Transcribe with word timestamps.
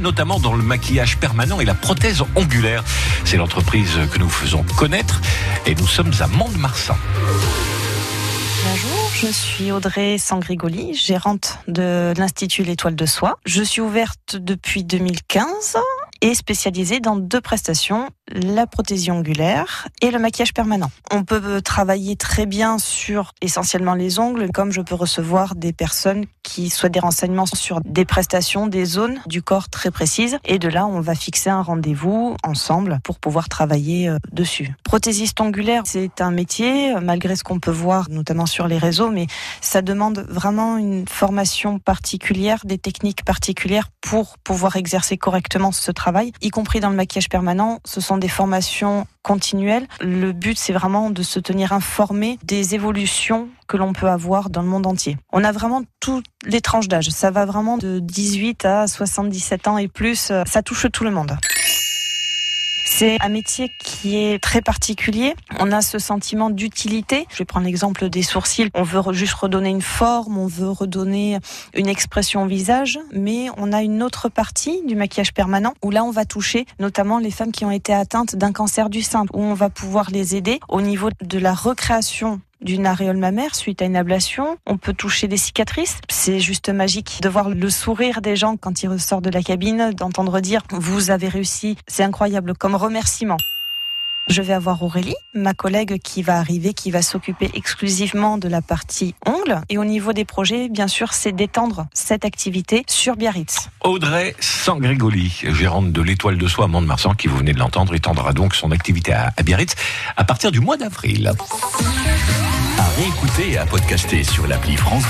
notamment 0.00 0.38
dans 0.38 0.54
le 0.54 0.62
maquillage 0.62 1.18
permanent 1.18 1.60
et 1.60 1.64
la 1.64 1.74
prothèse 1.74 2.22
ongulaire. 2.34 2.84
C'est 3.24 3.36
l'entreprise 3.36 3.98
que 4.12 4.18
nous 4.18 4.28
faisons 4.28 4.64
connaître 4.76 5.20
et 5.66 5.74
nous 5.74 5.86
sommes 5.86 6.12
à 6.20 6.26
Mont-de-Marsan. 6.26 6.96
Bonjour, 8.64 9.10
je 9.14 9.28
suis 9.28 9.72
Audrey 9.72 10.18
Sangrigoli, 10.18 10.94
gérante 10.94 11.58
de 11.68 12.12
l'Institut 12.16 12.64
L'Étoile 12.64 12.96
de 12.96 13.06
Soie. 13.06 13.38
Je 13.46 13.62
suis 13.62 13.80
ouverte 13.80 14.36
depuis 14.36 14.84
2015 14.84 15.76
et 16.20 16.34
spécialisée 16.34 17.00
dans 17.00 17.16
deux 17.16 17.40
prestations, 17.40 18.10
la 18.30 18.66
prothésie 18.66 19.10
ongulaire 19.10 19.88
et 20.02 20.10
le 20.10 20.18
maquillage 20.18 20.52
permanent. 20.52 20.90
On 21.10 21.24
peut 21.24 21.62
travailler 21.62 22.16
très 22.16 22.46
bien 22.46 22.78
sur 22.78 23.32
essentiellement 23.40 23.94
les 23.94 24.18
ongles, 24.18 24.50
comme 24.52 24.72
je 24.72 24.80
peux 24.80 24.96
recevoir 24.96 25.54
des 25.54 25.72
personnes 25.72 26.26
qui 26.58 26.88
des 26.88 26.98
renseignements 26.98 27.46
sur 27.46 27.80
des 27.84 28.04
prestations, 28.04 28.66
des 28.66 28.84
zones 28.84 29.20
du 29.26 29.42
corps 29.42 29.68
très 29.68 29.92
précises. 29.92 30.38
Et 30.44 30.58
de 30.58 30.68
là, 30.68 30.86
on 30.86 31.00
va 31.00 31.14
fixer 31.14 31.50
un 31.50 31.62
rendez-vous 31.62 32.36
ensemble 32.42 32.98
pour 33.04 33.20
pouvoir 33.20 33.48
travailler 33.48 34.08
euh, 34.08 34.18
dessus. 34.32 34.74
Prothésiste 34.82 35.40
ongulaire, 35.40 35.82
c'est 35.84 36.20
un 36.20 36.32
métier, 36.32 36.94
malgré 37.00 37.36
ce 37.36 37.44
qu'on 37.44 37.60
peut 37.60 37.70
voir 37.70 38.10
notamment 38.10 38.46
sur 38.46 38.66
les 38.66 38.78
réseaux, 38.78 39.10
mais 39.10 39.28
ça 39.60 39.82
demande 39.82 40.26
vraiment 40.28 40.78
une 40.78 41.06
formation 41.06 41.78
particulière, 41.78 42.62
des 42.64 42.78
techniques 42.78 43.24
particulières 43.24 43.90
pour 44.00 44.36
pouvoir 44.38 44.74
exercer 44.74 45.16
correctement 45.16 45.70
ce 45.70 45.92
travail 45.92 46.32
y 46.40 46.50
compris 46.50 46.80
dans 46.80 46.90
le 46.90 46.96
maquillage 46.96 47.28
permanent. 47.28 47.78
Ce 47.84 48.00
sont 48.00 48.16
des 48.16 48.28
formations 48.28 49.06
continuelles. 49.22 49.86
Le 50.00 50.32
but, 50.32 50.56
c'est 50.58 50.72
vraiment 50.72 51.10
de 51.10 51.22
se 51.22 51.40
tenir 51.40 51.72
informé 51.72 52.38
des 52.44 52.74
évolutions 52.74 53.48
que 53.66 53.76
l'on 53.76 53.92
peut 53.92 54.08
avoir 54.08 54.50
dans 54.50 54.62
le 54.62 54.68
monde 54.68 54.86
entier. 54.86 55.16
On 55.32 55.44
a 55.44 55.52
vraiment 55.52 55.82
toutes 56.00 56.24
les 56.44 56.60
tranches 56.60 56.88
d'âge. 56.88 57.10
Ça 57.10 57.30
va 57.30 57.44
vraiment 57.44 57.78
de 57.78 57.98
18 57.98 58.64
à 58.64 58.86
77 58.86 59.68
ans 59.68 59.78
et 59.78 59.88
plus. 59.88 60.32
Ça 60.46 60.62
touche 60.62 60.86
tout 60.92 61.04
le 61.04 61.10
monde. 61.10 61.36
C'est 62.90 63.18
un 63.20 63.28
métier 63.28 63.70
qui 63.78 64.16
est 64.16 64.42
très 64.42 64.60
particulier. 64.60 65.34
On 65.60 65.70
a 65.70 65.82
ce 65.82 65.98
sentiment 65.98 66.50
d'utilité. 66.50 67.26
Je 67.30 67.38
vais 67.38 67.44
prendre 67.44 67.66
l'exemple 67.66 68.08
des 68.08 68.22
sourcils. 68.22 68.70
On 68.74 68.82
veut 68.82 69.12
juste 69.12 69.34
redonner 69.34 69.68
une 69.68 69.82
forme, 69.82 70.36
on 70.36 70.46
veut 70.46 70.70
redonner 70.70 71.38
une 71.74 71.86
expression 71.86 72.42
au 72.42 72.46
visage, 72.46 72.98
mais 73.12 73.48
on 73.56 73.72
a 73.72 73.82
une 73.82 74.02
autre 74.02 74.28
partie 74.28 74.82
du 74.84 74.96
maquillage 74.96 75.32
permanent 75.32 75.74
où 75.82 75.90
là 75.90 76.02
on 76.02 76.10
va 76.10 76.24
toucher 76.24 76.66
notamment 76.80 77.18
les 77.18 77.30
femmes 77.30 77.52
qui 77.52 77.64
ont 77.64 77.70
été 77.70 77.92
atteintes 77.92 78.34
d'un 78.34 78.52
cancer 78.52 78.88
du 78.90 79.02
sein, 79.02 79.26
où 79.32 79.42
on 79.42 79.54
va 79.54 79.70
pouvoir 79.70 80.10
les 80.10 80.34
aider 80.34 80.58
au 80.68 80.80
niveau 80.80 81.10
de 81.22 81.38
la 81.38 81.54
recréation 81.54 82.40
d'une 82.60 82.86
aréole 82.86 83.16
mammaire 83.16 83.54
suite 83.54 83.82
à 83.82 83.84
une 83.84 83.96
ablation. 83.96 84.58
On 84.66 84.78
peut 84.78 84.92
toucher 84.92 85.28
des 85.28 85.36
cicatrices. 85.36 85.98
C'est 86.08 86.40
juste 86.40 86.68
magique 86.68 87.20
de 87.22 87.28
voir 87.28 87.50
le 87.50 87.70
sourire 87.70 88.20
des 88.20 88.36
gens 88.36 88.56
quand 88.56 88.82
ils 88.82 88.88
ressortent 88.88 89.24
de 89.24 89.30
la 89.30 89.42
cabine, 89.42 89.92
d'entendre 89.92 90.40
dire 90.40 90.62
vous 90.70 91.10
avez 91.10 91.28
réussi. 91.28 91.76
C'est 91.86 92.02
incroyable 92.02 92.54
comme 92.54 92.74
remerciement. 92.74 93.36
Je 94.28 94.42
vais 94.42 94.52
avoir 94.52 94.82
Aurélie, 94.82 95.14
ma 95.32 95.54
collègue 95.54 95.98
qui 96.02 96.22
va 96.22 96.38
arriver, 96.38 96.74
qui 96.74 96.90
va 96.90 97.00
s'occuper 97.00 97.50
exclusivement 97.54 98.36
de 98.36 98.46
la 98.46 98.60
partie 98.60 99.14
ongles. 99.24 99.62
Et 99.70 99.78
au 99.78 99.86
niveau 99.86 100.12
des 100.12 100.26
projets, 100.26 100.68
bien 100.68 100.86
sûr, 100.86 101.14
c'est 101.14 101.32
d'étendre 101.32 101.86
cette 101.94 102.26
activité 102.26 102.84
sur 102.88 103.16
Biarritz. 103.16 103.70
Audrey 103.82 104.36
Sangrigoli, 104.38 105.44
gérante 105.52 105.92
de 105.92 106.02
l'Étoile 106.02 106.36
de 106.36 106.46
Soie 106.46 106.66
à 106.66 106.68
Mont-de-Marsan, 106.68 107.14
qui 107.14 107.26
vous 107.26 107.38
venez 107.38 107.54
de 107.54 107.58
l'entendre, 107.58 107.94
étendra 107.94 108.34
donc 108.34 108.54
son 108.54 108.70
activité 108.70 109.14
à 109.14 109.32
Biarritz 109.42 109.74
à 110.16 110.24
partir 110.24 110.52
du 110.52 110.60
mois 110.60 110.76
d'avril. 110.76 111.32
À 112.78 112.84
réécouter 112.96 113.52
et 113.52 113.58
à 113.58 113.64
podcaster 113.64 114.24
sur 114.24 114.46
l'appli 114.46 114.76
France 114.76 115.04